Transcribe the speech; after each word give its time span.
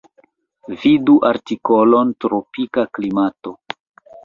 Vidu 0.85 1.17
artikolon 1.33 2.15
tropika 2.27 2.89
klimato. 2.99 3.57